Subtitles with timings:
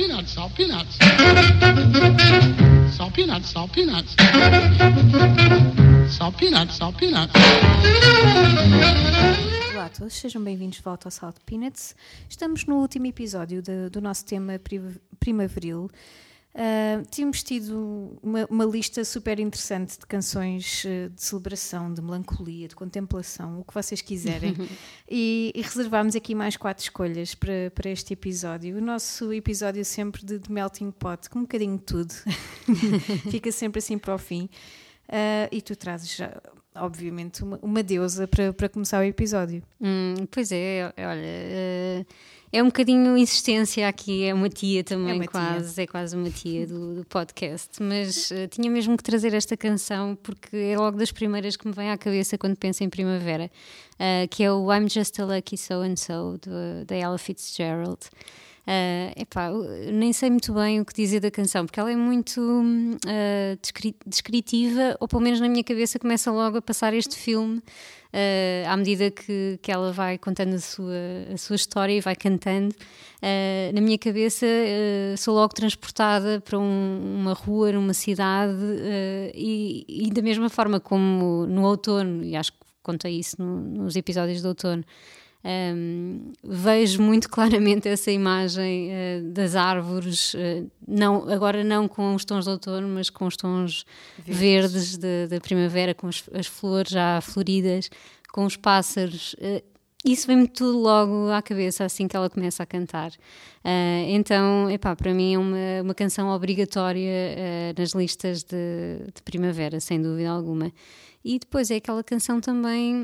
[0.00, 0.96] peanuts, salt peanuts.
[2.96, 4.14] Salt peanuts, salt peanuts.
[6.16, 7.32] Salt peanuts, salt peanuts.
[9.74, 11.94] Olá a todos, sejam bem-vindos de volta ao Salt Peanuts.
[12.30, 15.90] Estamos no último episódio de- do nosso tema pri- primaveril.
[16.52, 22.66] Uh, tínhamos tido uma, uma lista super interessante de canções uh, de celebração, de melancolia,
[22.66, 24.56] de contemplação, o que vocês quiserem.
[25.08, 28.76] e, e reservámos aqui mais quatro escolhas para, para este episódio.
[28.76, 32.14] O nosso episódio sempre de, de melting pot, com um bocadinho de tudo.
[33.30, 34.48] Fica sempre assim para o fim.
[35.08, 36.40] Uh, e tu trazes, já,
[36.74, 39.62] obviamente, uma, uma deusa para, para começar o episódio.
[39.80, 42.06] Hum, pois é, olha,
[42.52, 45.30] é um bocadinho insistência aqui, é uma tia também, É uma tia.
[45.30, 49.56] quase, é quase uma tia do, do podcast, mas eh, tinha mesmo que trazer esta
[49.56, 53.50] canção porque é logo das primeiras que me vem à cabeça quando penso em primavera,
[53.98, 58.00] eh, que é o I'm Just a Lucky So and So, do- da Ella Fitzgerald.
[58.66, 59.48] Uh, epá,
[59.92, 63.96] nem sei muito bem o que dizer da canção, porque ela é muito uh, descri-
[64.06, 67.60] descritiva, ou pelo menos na minha cabeça começa logo a passar este filme
[68.12, 70.94] uh, à medida que, que ela vai contando a sua,
[71.32, 72.74] a sua história e vai cantando.
[73.22, 78.54] Uh, na minha cabeça uh, sou logo transportada para um- uma rua, numa cidade,
[79.34, 83.96] e, e da mesma forma como no outono, e acho que contei isso no- nos
[83.96, 84.84] episódios do outono.
[85.42, 92.24] Um, vejo muito claramente essa imagem uh, das árvores, uh, não, agora não com os
[92.26, 93.86] tons de outono, mas com os tons
[94.26, 97.88] verdes, da- da primavera, com as, as flores já floridas,
[98.32, 99.34] com os pássaros.
[99.34, 99.62] uh,
[100.04, 103.10] isso vem-me tudo logo à cabeça assim que ela começa a cantar.
[103.10, 108.56] Uh, então, epá, para mim é uma, uma canção obrigatória uh, nas listas de,
[109.14, 110.70] de primavera, sem dúvida alguma.
[111.24, 113.02] E depois é aquela canção também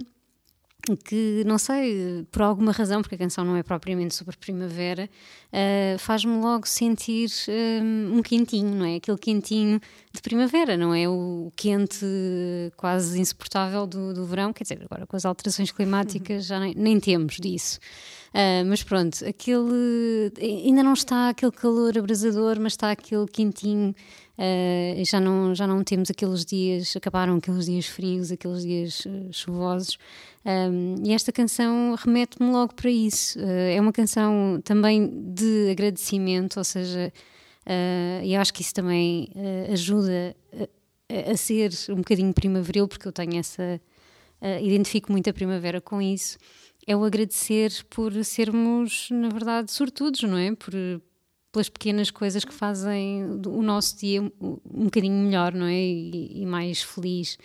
[0.95, 5.09] que não sei, por alguma razão, porque a canção não é propriamente sobre primavera,
[5.51, 8.97] eh, faz-me logo sentir eh, um quentinho, não é?
[8.97, 9.81] Aquele quentinho
[10.13, 11.09] de primavera, não é?
[11.09, 12.05] O quente
[12.77, 17.01] quase insuportável do, do verão, quer dizer, agora com as alterações climáticas já nem, nem
[17.01, 17.81] temos disso.
[18.39, 23.95] Ah, mas pronto, aquele ainda não está aquele calor abrasador, mas está aquele quentinho.
[24.37, 29.33] ah, já, não, já não temos aqueles dias, acabaram aqueles dias frios, aqueles dias ah,
[29.33, 29.97] chuvosos.
[30.45, 33.39] Um, e esta canção remete-me logo para isso.
[33.39, 37.11] Uh, é uma canção também de agradecimento, ou seja,
[37.67, 40.37] uh, eu acho que isso também uh, ajuda
[41.11, 43.81] a, a ser um bocadinho primaveril, porque eu tenho essa.
[44.43, 46.37] uh, identifico muito a primavera com isso.
[46.87, 50.55] É o agradecer por sermos, na verdade, sortudos, não é?
[50.55, 50.73] Por,
[51.51, 55.81] pelas pequenas coisas que fazem o nosso dia um, um bocadinho melhor, não é?
[55.81, 57.39] E, e mais feliz.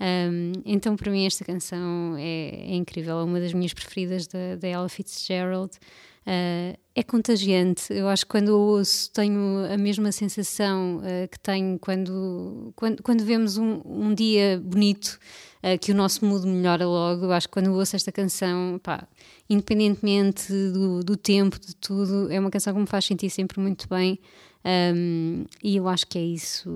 [0.00, 4.56] Um, então, para mim, esta canção é, é incrível, é uma das minhas preferidas da,
[4.56, 5.72] da Ella Fitzgerald.
[6.26, 7.92] Uh, é contagiante.
[7.92, 13.02] Eu acho que quando eu ouço tenho a mesma sensação uh, que tenho quando, quando,
[13.02, 15.18] quando vemos um, um dia bonito,
[15.62, 17.26] uh, que o nosso mood melhora logo.
[17.26, 19.06] Eu acho que quando eu ouço esta canção, pá,
[19.50, 23.86] independentemente do, do tempo, de tudo, é uma canção que me faz sentir sempre muito
[23.86, 24.18] bem.
[24.66, 26.70] Um, e eu acho que é isso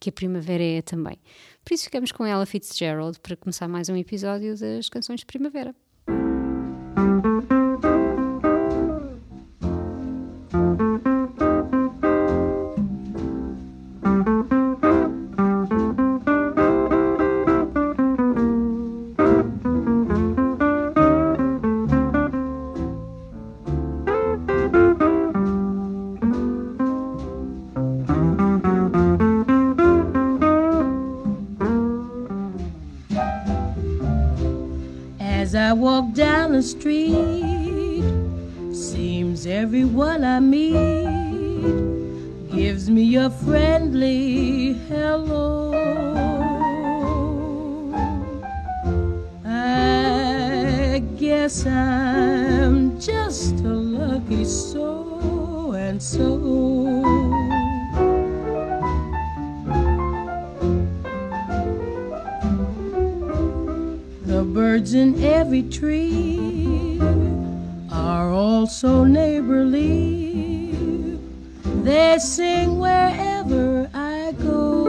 [0.00, 1.16] que a primavera é também.
[1.64, 5.72] Por isso ficamos com ela Fitzgerald para começar mais um episódio das canções de primavera.
[35.78, 38.02] Walk down the street,
[38.74, 41.06] seems everyone I meet
[42.50, 45.72] gives me a friendly hello.
[49.46, 56.37] I guess I'm just a lucky so and so.
[64.98, 66.98] In every tree
[67.92, 70.74] are also neighborly.
[71.84, 74.88] They sing wherever I go.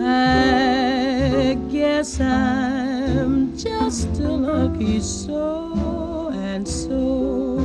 [0.00, 7.58] I guess I'm just a lucky so and so.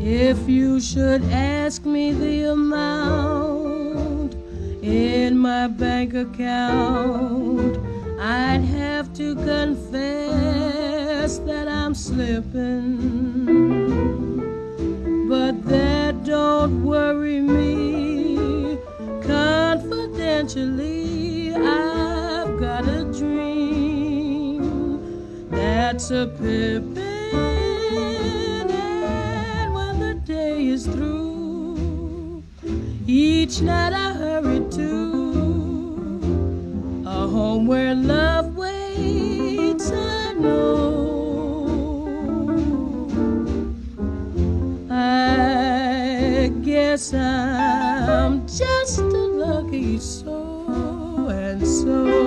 [0.00, 3.45] If you should ask me the amount
[5.36, 7.78] my bank account,
[8.20, 12.96] I'd have to confess that I'm slipping,
[15.28, 18.78] but that don't worry me.
[19.22, 24.60] Confidentially, I've got a dream
[25.50, 26.96] that's a pippin,
[28.70, 32.42] and when the day is through,
[33.06, 34.15] each night I
[37.66, 39.90] where love waits.
[39.90, 40.66] I know.
[44.90, 52.25] I guess I'm just a lucky soul, and so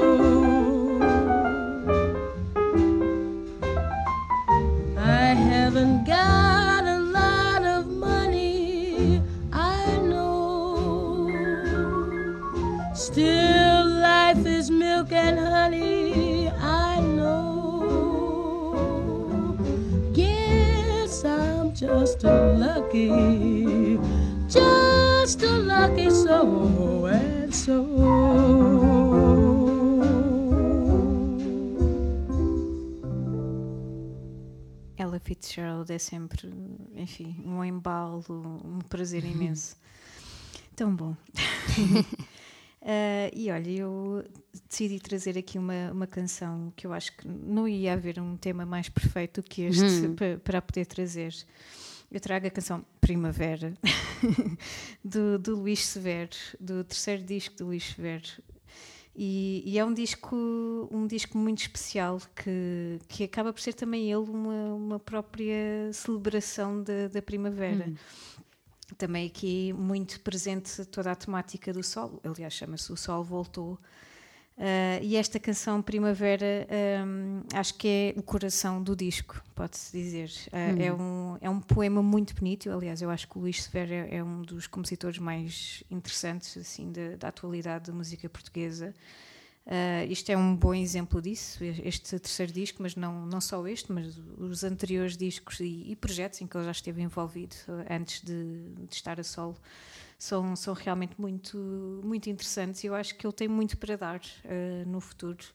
[36.00, 36.50] sempre,
[36.96, 38.24] enfim, um embalo,
[38.63, 39.75] um prazer imenso.
[40.75, 41.16] Tão bom.
[42.81, 44.25] Ah, e olha, eu
[44.69, 48.66] decidi trazer aqui uma, uma canção que eu acho que não ia haver um tema
[48.66, 51.36] mais perfeito que este pa- para, poder trazer.
[52.12, 53.74] Eu trago a canção Primavera
[55.04, 58.28] do, do Luís Severo, do terceiro disco do Luís Severo.
[59.21, 60.33] E, e é um disco,
[60.89, 66.81] um disco muito especial que, que acaba por ser também ele uma, uma própria celebração
[66.81, 67.92] da, da primavera.
[68.98, 73.77] Também aqui muito presente toda a temática do sol, aliás, chama-se O Sol Voltou.
[74.59, 76.67] Ah, e esta canção Primavera
[77.06, 80.29] hum, acho que é o coração do disco, pode-se dizer.
[80.51, 82.69] Ah, é, um, é um poema muito bonito.
[82.69, 86.91] Aliás, eu acho que o Luís Severo é, é um dos compositores mais interessantes assim,
[86.91, 88.94] da, da atualidade da música portuguesa.
[89.71, 93.92] Ah, isto é um bom exemplo disso, este terceiro disco, mas não, não só este,
[93.92, 98.21] mas os anteriores discos e, e projetos em que ele já esteve envolvido ah, antes
[98.24, 99.56] de, de estar a solo
[100.18, 104.21] são, são realmente muito, muito interessantes e eu acho que ele tem muito para dar
[104.44, 105.45] ah, no futuro.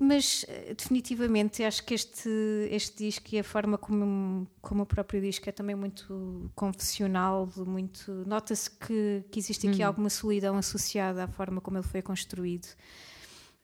[0.00, 2.28] Mas eh, definitivamente acho que este,
[2.70, 8.12] este disco e a forma como, como o próprio disco é também muito confessional, muito
[8.24, 12.68] nota-se que, que existe aqui alguma solidão associada à forma como ele foi construído.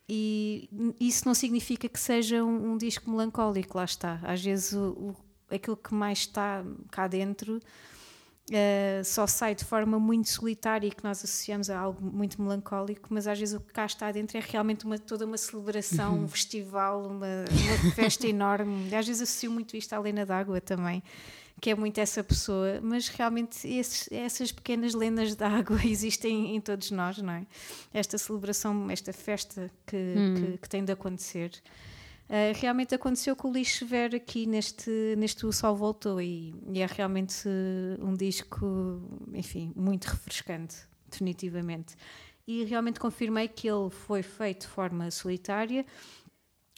[0.08, 0.68] E
[1.00, 4.20] isso não significa que seja um, um disco melancólico, lá está.
[4.22, 5.16] Às vezes o, o-
[5.54, 7.60] aquilo que mais está cá dentro
[8.50, 13.08] eh, só sai de forma muito solitária e que nós associamos a algo muito melancólico,
[13.10, 16.28] mas às vezes o que cá está dentro é realmente uma, toda uma celebração, um
[16.28, 17.26] festival, uma,
[17.86, 18.94] uma festa enorme.
[18.94, 21.02] Às vezes associo muito isto à Lena d'Água também,
[21.60, 26.90] que é muito essa pessoa, mas realmente esses- essas pequenas lendas d'água existem em todos
[26.90, 27.46] nós, não é?
[27.94, 29.96] Esta celebração, esta festa que,
[30.52, 31.50] que, que tem de acontecer.
[32.24, 36.80] Uh, realmente aconteceu com o Lixo Severo aqui neste, neste O Sol Voltou e, e
[36.80, 39.02] é realmente uh, um disco,
[39.34, 40.76] enfim, muito refrescante,
[41.10, 41.94] definitivamente.
[42.46, 45.84] E realmente confirmei que ele foi feito de forma solitária.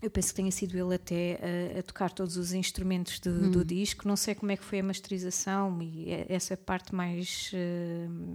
[0.02, 1.38] Eu penso que tenha sido ele até
[1.74, 4.06] a, a tocar todos os instrumentos do, do disco.
[4.06, 7.50] Não sei como é que foi a masterização e essa parte mais,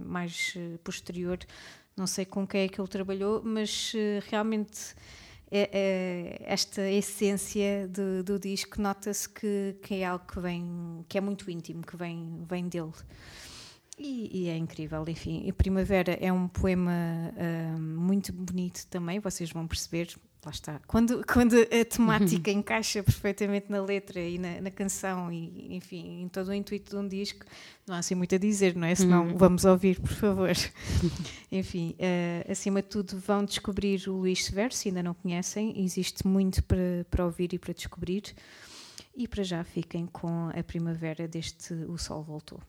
[0.04, 1.38] mais posterior.
[1.96, 3.92] Não sei com quem é que ele trabalhou, mas
[4.28, 4.94] realmente
[6.44, 11.50] esta essência do, do disco nota-se que, que é algo que vem que é muito
[11.50, 12.92] íntimo que vem vem dele.
[13.98, 15.42] E, e é incrível enfim.
[15.44, 16.92] E Primavera é um poema
[17.36, 20.08] ah, muito bonito também vocês vão perceber
[20.44, 25.76] lá está quando quando a temática encaixa perfeitamente na letra e na, na canção e
[25.76, 27.46] enfim em todo o intuito de um disco
[27.86, 30.50] não há assim muito a dizer não é senão vamos ouvir por favor
[31.50, 35.82] enfim, eh, acima de tudo, vão descobrir o Luís Severo, se ainda não conhecem.
[35.84, 38.22] Existe muito para, para ouvir e para descobrir.
[39.14, 42.60] E para já fiquem com a primavera deste O Sol Voltou.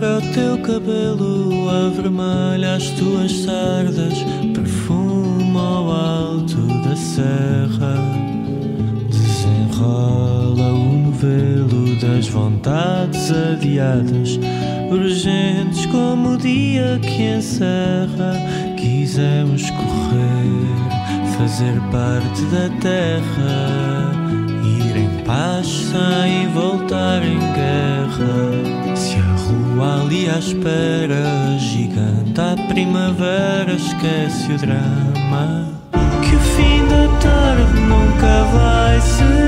[0.00, 7.96] Doura o teu cabelo, avermelha as tuas sardas, perfuma ao alto da serra,
[9.08, 14.40] desenrola o novelo das vontades adiadas,
[14.90, 18.34] urgentes como o dia que encerra.
[18.76, 24.12] Quisemos correr, fazer parte da terra,
[24.64, 28.89] ir em paz sem voltar em guerra.
[29.82, 35.68] Ali à espera, gigante a primavera, esquece o drama.
[36.22, 39.39] Que o fim da tarde nunca vai ser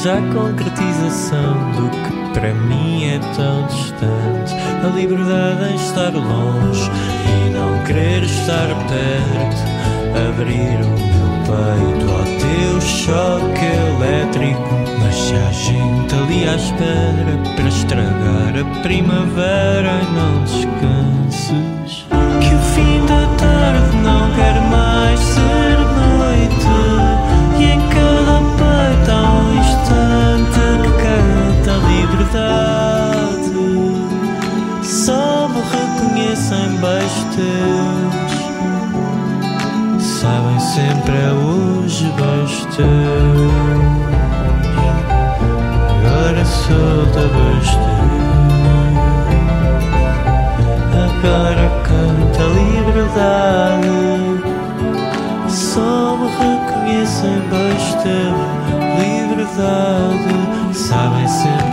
[0.00, 4.54] ser já concretização do que para mim é tão distante.
[4.82, 6.90] A liberdade em estar longe
[7.26, 9.60] e não querer estar perto.
[10.28, 14.70] Abrir o meu peito ao teu choque elétrico.
[15.00, 22.06] Mas se há gente ali à espera para estragar a primavera, não descanses.
[22.40, 24.69] Que o fim da tarde não quer mais
[40.74, 42.12] sempre é hoje
[42.76, 43.50] teus.
[45.90, 47.68] Agora solta teus.
[51.06, 53.98] Agora canta liberdade.
[55.48, 57.36] Só me reconhecem
[58.04, 58.38] teus.
[59.00, 60.38] Liberdade.
[60.72, 61.69] Sabem sempre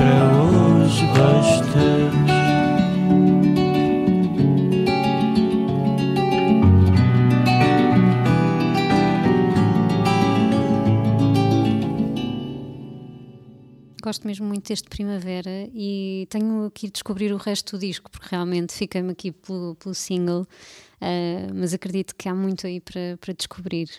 [14.01, 18.27] Gosto mesmo muito deste Primavera e tenho que ir descobrir o resto do disco, porque
[18.29, 23.33] realmente fiquei-me aqui pelo, pelo single, uh, mas acredito que há muito aí para, para
[23.33, 23.89] descobrir.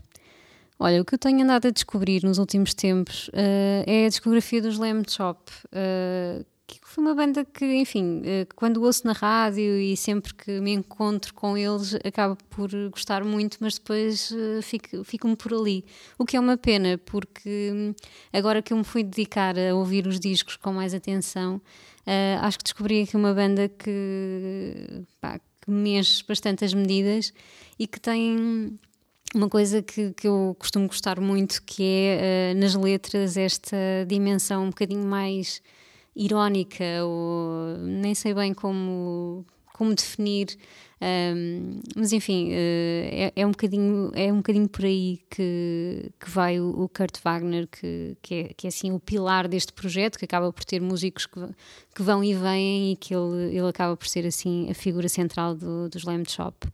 [0.79, 4.63] Olha, o que eu tenho andado a descobrir nos últimos tempos uh, é a discografia
[4.63, 6.47] dos Lamb Chop, uh,
[6.77, 10.73] que foi uma banda que, enfim, uh, quando ouço na rádio e sempre que me
[10.73, 14.33] encontro com eles, acabo por gostar muito, mas depois
[14.63, 15.85] fico, fico-me por ali.
[16.19, 17.95] O que é uma pena, porque hum,
[18.33, 21.61] agora que eu me fui dedicar a ouvir os discos com mais atenção,
[22.41, 27.33] acho que descobri aqui uma banda que, pá, que me enche bastante as medidas
[27.79, 28.79] e que tem
[29.35, 34.71] uma coisa que, que eu costumo gostar muito, que é nas letras esta dimensão um
[34.71, 35.61] bocadinho mais
[36.19, 40.59] irónica, ou nem sei bem como, como definir,
[41.01, 46.29] um, mas enfim, uh, é, é, um bocadinho, é um bocadinho por aí que, que
[46.29, 50.19] vai o, o Kurt Wagner, que, que, é, que é assim o pilar deste projeto,
[50.19, 51.41] que acaba por ter músicos que,
[51.95, 55.55] que vão e vêm e que ele, ele acaba por ser assim a figura central
[55.55, 56.67] do, dos Lamb Chop.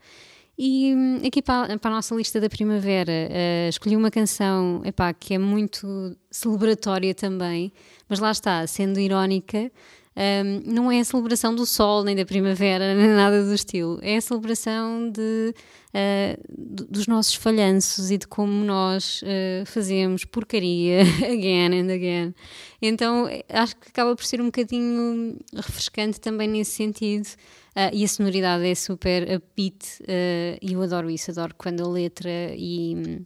[0.56, 5.12] E hum, aqui para, para, a nossa lista da primavera, uh, escolhi uma canção epá,
[5.12, 7.73] que é muito celebratória também,
[8.08, 9.70] mas lá está, sendo irónica,
[10.16, 13.99] um, não é a celebração do sol, nem da primavera, nem nada do estilo.
[14.00, 15.52] É a celebração de,
[15.92, 22.34] uh, dos nossos falhanços e de como nós uh, fazemos porcaria again and again.
[22.80, 27.28] Então acho que acaba por ser um bocadinho refrescante também nesse sentido.
[27.74, 31.88] Uh, e a sonoridade é super upbeat uh, e eu adoro isso, adoro quando a
[31.88, 33.20] letra e,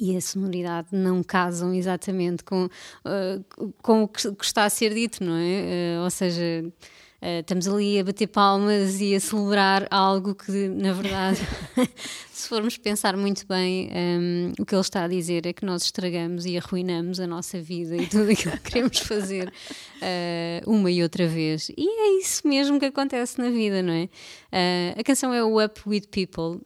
[0.00, 4.94] e a sonoridade não casam exatamente com, uh, com o que, que, está a ser
[4.94, 6.00] dito, não é?
[6.02, 6.64] ou seja,
[7.22, 11.38] Uh, estamos ali a bater palmas e a celebrar algo que, na verdade,
[12.30, 15.84] se formos pensar muito bem, um, o que ele está a dizer é que nós
[15.84, 21.02] estragamos e arruinamos a nossa vida e tudo aquilo que queremos fazer uh, uma e
[21.02, 21.70] outra vez.
[21.70, 24.04] E é isso mesmo que acontece na vida, não é?
[24.52, 26.60] Uh, a canção é o Up With People,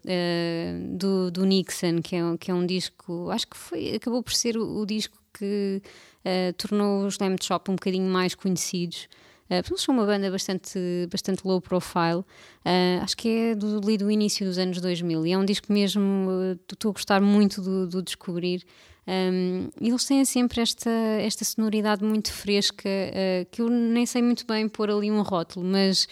[0.91, 4.57] do, do Nixon, que é, que é um disco, acho que foi, acabou por ser
[4.57, 5.81] o, o disco que
[6.57, 9.09] tornou os Lamb Chop um bocadinho mais conhecidos.
[9.51, 10.79] Uh, eles são uma banda bastante,
[11.11, 15.33] bastante low profile, uh, acho que é do, ali do início dos anos 2000 e
[15.33, 16.31] é um disco mesmo,
[16.71, 18.63] estou a gostar muito do, do descobrir.
[19.07, 24.21] Um, e eles têm sempre esta, esta sonoridade muito fresca uh, que eu nem sei
[24.21, 26.07] muito bem pôr ali um rótulo, mas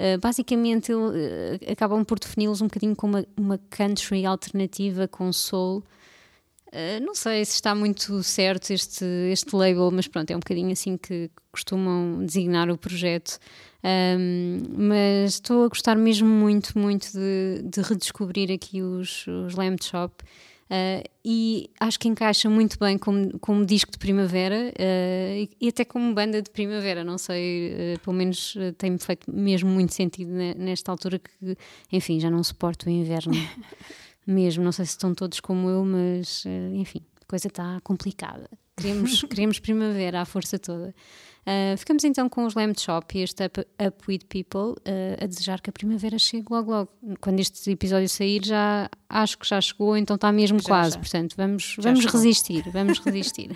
[0.00, 5.30] Uh, basicamente, ele, uh, acabam por defini-los um bocadinho como uma, uma country alternativa com
[5.30, 5.84] soul.
[6.72, 10.70] Uh, não sei se está muito certo este, este label, mas pronto, é um bocadinho
[10.70, 13.38] assim que costumam designar o projeto.
[13.82, 19.82] Um, mas estou a gostar mesmo muito, muito de, de redescobrir aqui os, os Lamb
[19.82, 20.22] Chop.
[20.70, 25.68] Uh, e acho que encaixa muito bem como, como disco de primavera uh, e, e,
[25.68, 30.30] até como banda de primavera, não sei, uh, pelo menos tem-me feito mesmo muito sentido
[30.30, 31.56] nesta altura que,
[31.90, 33.34] enfim, já não suporto o inverno
[34.26, 38.48] mesmo, não sei se estão todos como eu, mas enfim, a coisa está complicada.
[38.76, 40.94] Queremos, queremos primavera à força toda.
[41.40, 45.26] Uh, ficamos então com os Lamb Chop e este Up, Up With People uh, a
[45.26, 46.90] desejar que a primavera chegue logo logo.
[47.20, 50.94] Quando este episódio sair, já acho que já chegou, então está mesmo já, quase.
[50.94, 51.00] Já.
[51.00, 53.50] Portanto, vamos, vamos resistir, vamos resistir.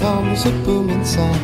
[0.00, 1.36] Comes a booming sound.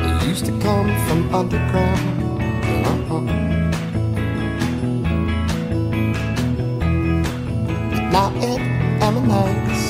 [0.00, 2.22] It used to come from underground.
[2.86, 3.20] Uh-huh.
[8.10, 8.62] Now it
[9.02, 9.84] emanates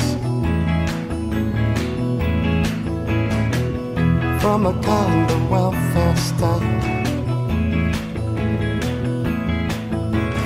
[4.42, 6.62] from a kind of welfare state.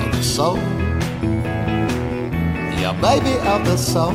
[0.03, 0.72] And soul
[3.03, 4.13] baby of the soul.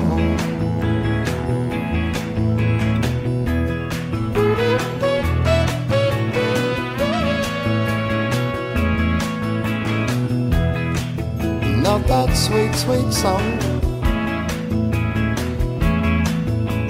[11.87, 13.47] Not that sweet, sweet song.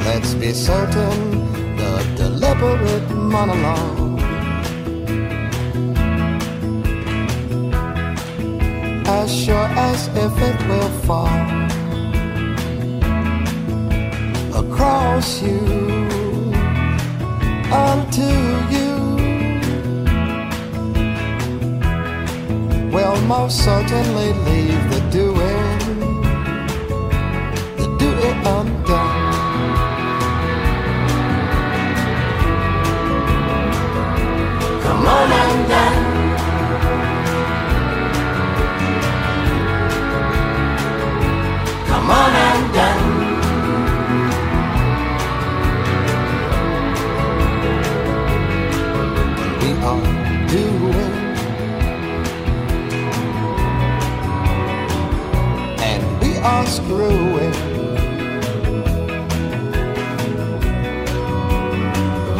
[0.07, 1.19] Let's be certain
[1.81, 4.21] the deliberate monologue.
[9.09, 11.69] As sure as if it will fall
[14.79, 15.59] across you
[17.73, 18.31] unto
[18.75, 18.95] you
[22.93, 25.79] will most certainly leave the doing,
[27.77, 29.33] the doing undone.
[34.85, 36.43] Come on and dance.
[41.89, 42.48] Come on and
[56.67, 57.55] screwing.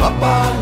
[0.01, 0.61] Up our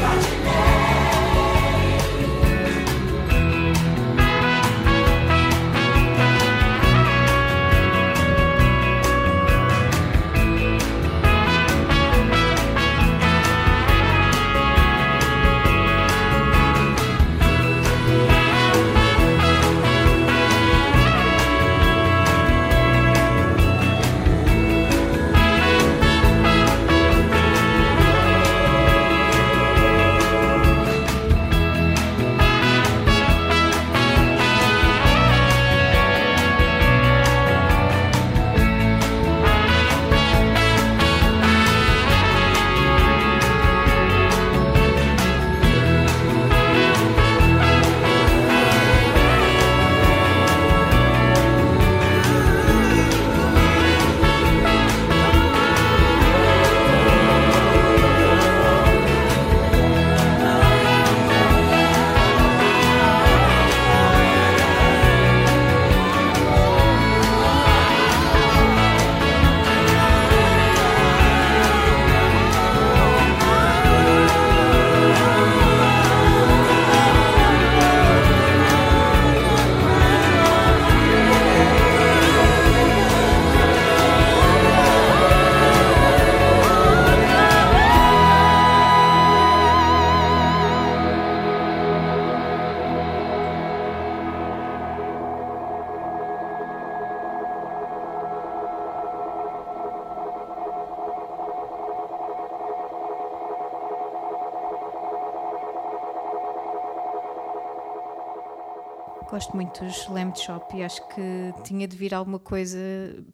[109.81, 112.77] Gosto muito dos Lamb Shop e acho que tinha de vir alguma coisa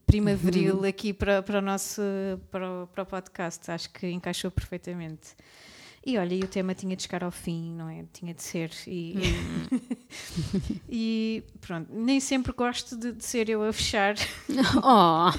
[0.06, 2.02] primaveril aqui para, para, o nosso
[2.50, 3.70] para o, para o podcast.
[3.70, 5.36] Acho que encaixou perfeitamente.
[6.06, 8.06] E olha, e o tema tinha de chegar ao fim, não é?
[8.14, 8.72] Tinha de ser.
[8.88, 9.16] E,
[10.90, 14.16] e pronto, nem sempre gosto de, de ser eu a fechar.
[14.84, 15.30] Oh,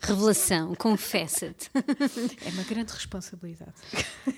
[0.00, 1.70] revelação, confessa-te.
[1.74, 3.72] É uma grande responsabilidade.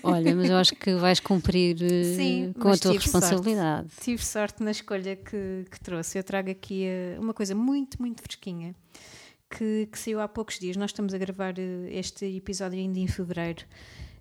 [0.03, 3.87] Olha, mas eu acho que vais cumprir eh, Sim, com a tua tive responsabilidade.
[4.01, 6.17] Tive sorte na escolha que, que trouxe.
[6.17, 8.75] Eu trago aqui eh, uma coisa muito, muito fresquinha.
[9.49, 10.75] Que, que saiu há poucos dias.
[10.75, 13.63] Nós estamos a gravar eh, este episódio ainda em fevereiro.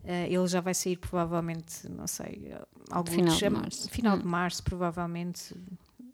[0.07, 2.55] Eh, ele já vai sair provavelmente, não sei,
[2.91, 3.91] alguns, Final de março.
[3.91, 4.21] final Hum.
[4.21, 5.55] de março, provavelmente,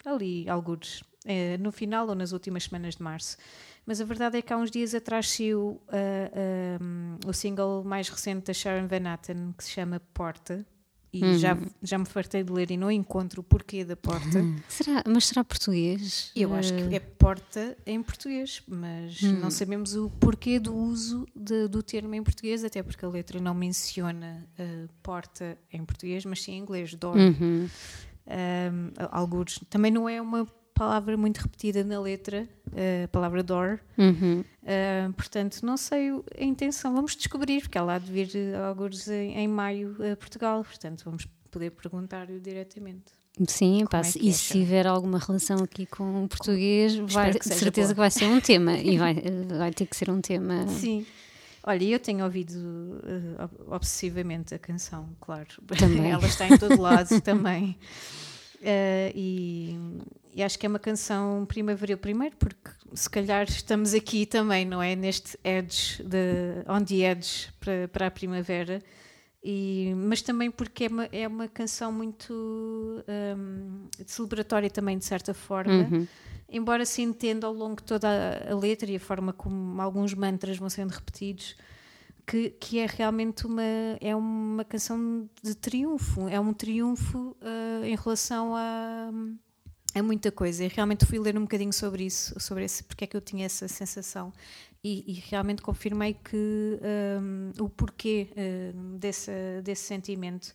[0.04, 3.36] ali, alguns, eh, no final ou nas últimas semanas de março.
[3.84, 8.08] Mas a verdade é que há uns dias atrás saiu eh, um, o single mais
[8.08, 10.64] recente da Sharon Van Etten, que se chama Porta.
[11.12, 11.38] E Uhum.
[11.38, 14.42] já, já me fartei de ler e não encontro o porquê da porta.
[14.66, 16.30] Será, mas será português?
[16.34, 21.26] Eu acho Eh, que é porta em português, mas não sabemos o porquê do uso
[21.36, 26.24] de- do termo em português, até porque a letra não menciona uh, porta em português,
[26.24, 27.16] mas sim em inglês, door.
[27.18, 27.68] Uhum.
[28.26, 29.58] Um, algures.
[29.68, 30.46] Também não é uma
[30.82, 33.78] palavra muito repetida na letra, uh, a palavra door.
[33.96, 34.40] Uhum.
[34.62, 36.94] Uh, portanto, não sei a intenção.
[36.94, 40.64] Vamos descobrir, porque ela há de vir uh, algures em, em maio a Portugal.
[40.64, 43.12] Portanto, vamos poder perguntar-lhe diretamente.
[43.46, 47.48] Sim, pá, é e é, se tiver alguma relação aqui com o português, vai, que
[47.48, 47.94] certeza boa.
[47.94, 49.14] que vai ser um tema e vai,
[49.58, 50.66] vai ter que ser um tema.
[50.68, 51.06] Sim.
[51.64, 55.46] Olha, eu tenho ouvido uh, ob- obsessivamente a canção, claro.
[55.78, 56.10] Também.
[56.12, 57.78] Ela está em todo lado também.
[58.62, 59.76] Uh, e,
[60.34, 64.80] e acho que é uma canção primaveril, primeiro, porque se calhar estamos aqui também, não
[64.80, 64.94] é?
[64.94, 68.80] Neste edge, de, on the edge para, para a primavera.
[69.44, 75.34] E, mas também porque é uma, é uma canção muito um, celebratória também, de certa
[75.34, 76.06] forma Uhum.
[76.48, 80.14] embora se entenda ao longo de toda a, a letra e a forma como alguns
[80.14, 81.56] mantras vão sendo repetidos,
[82.26, 83.62] que, que é realmente uma,
[84.00, 89.10] é uma canção de triunfo, é um triunfo ah, em relação a,
[89.94, 90.64] a muita coisa.
[90.64, 93.46] E realmente fui ler um bocadinho sobre isso, sobre esse, porque é que eu tinha
[93.46, 94.32] essa sensação.
[94.84, 96.80] E, e realmente confirmei que
[97.20, 98.28] hum, o porquê
[98.74, 99.30] hum, desse,
[99.62, 100.52] desse sentimento.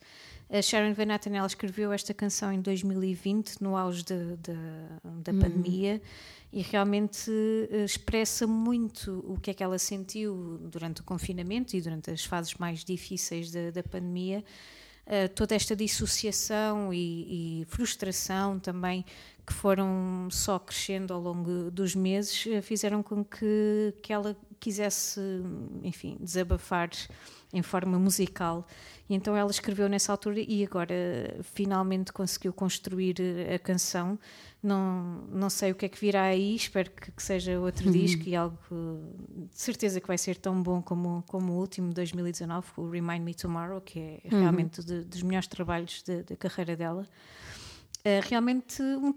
[0.49, 5.33] A Sharon Van Etten ela escreveu esta canção em 2020, no auge de- de- da
[5.33, 6.01] pandemia,
[6.53, 7.29] e realmente
[7.69, 12.23] eh, expressa muito o que é que ela sentiu durante o confinamento e durante as
[12.23, 14.43] fases mais difíceis da, da pandemia.
[15.05, 19.05] Uh, toda esta dissociação e, e frustração também
[19.45, 25.21] que foram só crescendo ao longo dos meses uh, fizeram com que, que ela quisesse,
[25.81, 26.89] enfim, desabafar
[27.53, 28.65] em forma musical.
[29.09, 30.93] E então ela escreveu nessa altura e agora
[31.39, 34.19] uh, finalmente conseguiu construir uh, a canção.
[34.61, 38.23] Não, não sei o que é que virá aí, espero que, que seja outro disco
[38.27, 42.67] e algo de certeza que vai ser tão bom como, como o último de 2019,
[42.75, 47.07] o Remind Me Tomorrow, que é realmente de- dos melhores trabalhos da carreira dela.
[47.99, 49.13] Uh, realmente, um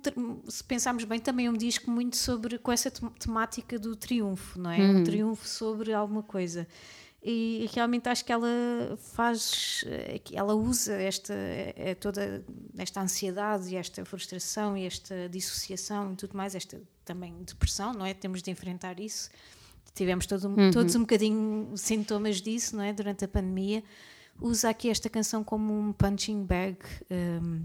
[0.49, 4.59] se pensarmos bem, também é um disco muito sobre com essa tem- temática do triunfo,
[4.61, 4.79] não é?
[4.81, 6.67] Um triunfo sobre alguma coisa.
[7.23, 8.49] E realmente acho que ela
[9.13, 12.43] faz, eh, ela usa esta eh, toda
[12.79, 18.07] esta ansiedade e esta frustração e esta dissociação e tudo mais, esta também depressão, não
[18.07, 18.15] é?
[18.15, 19.29] Temos de enfrentar isso.
[19.95, 22.93] Tivemos todo, um- todos um bocadinho sintomas disso, não é?
[22.93, 23.85] Durante a pandemia.
[24.41, 26.79] Usa aqui esta canção como um punching bag.
[27.11, 27.63] um,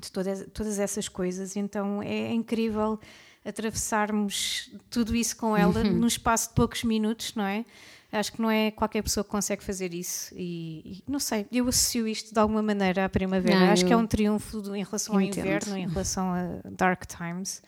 [0.00, 1.56] de todas, todas essas coisas.
[1.56, 2.98] Então é incrível
[3.44, 7.64] atravessarmos tudo isso com ela num espaço de poucos minutos, não é?
[8.12, 10.34] Acho que não é qualquer pessoa que consegue fazer isso.
[10.36, 13.58] E, e não sei, eu associo isto de alguma maneira à primavera.
[13.58, 15.46] Não, Acho que é um triunfo do- em relação ao entendo.
[15.46, 17.62] inverno, em relação a Dark Times.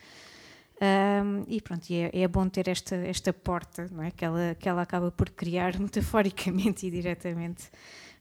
[0.82, 4.10] Um, e pronto, e é, é bom ter esta, esta porta não é?
[4.10, 7.64] que, ela, que ela acaba por criar metaforicamente e diretamente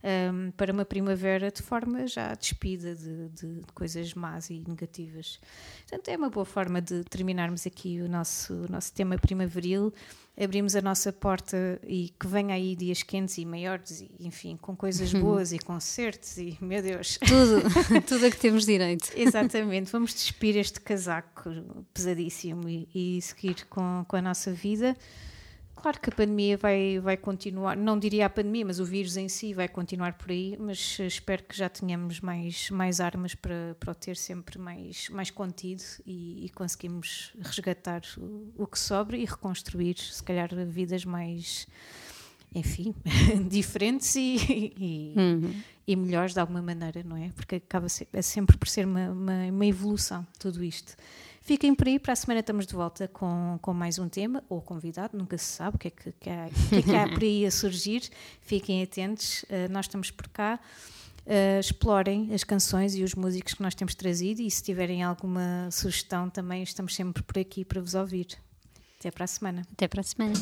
[0.03, 5.39] um, para uma primavera de forma já despida de, de coisas más e negativas.
[5.87, 9.93] Portanto, é uma boa forma de terminarmos aqui o nosso, o nosso tema primaveril.
[10.35, 14.75] Abrimos a nossa porta e que venha aí dias quentes e maiores, e, enfim, com
[14.75, 17.19] coisas boas e concertos, e meu Deus.
[17.19, 17.61] Tudo,
[18.07, 19.11] tudo a que temos direito.
[19.15, 21.51] Exatamente, vamos despir este casaco
[21.93, 24.97] pesadíssimo e, e seguir com, com a nossa vida.
[25.83, 29.27] Claro que a pandemia vai, vai continuar, não diria a pandemia, mas o vírus em
[29.27, 33.75] si vai continuar por aí, mas eh, espero que já tenhamos mais, mais armas para,
[33.77, 39.17] para o ter sempre mais, mais contido e, e conseguimos resgatar o, o que sobra
[39.17, 41.67] e reconstruir, se calhar, vidas mais,
[42.55, 42.95] enfim,
[43.51, 44.37] diferentes e,
[44.79, 45.13] e,
[45.85, 47.29] e melhores de alguma maneira, não é?
[47.35, 50.95] Porque acaba se- é sempre por ser uma, uma, uma evolução tudo isto.
[51.43, 54.61] Fiquem por aí, para a semana estamos de volta com, com mais um tema, ou
[54.61, 57.21] convidado, nunca se sabe o que é que, que, há, que, é que há por
[57.21, 58.09] aí a surgir.
[58.39, 60.57] Fiquem atentos, uh, nós estamos por cá.
[61.25, 65.69] Uh, explorem as canções e os músicos que nós temos trazido e se tiverem alguma
[65.69, 68.27] sugestão também estamos sempre por aqui para vos ouvir.
[68.97, 69.67] Até para a semana.
[69.73, 70.33] Até para a semana.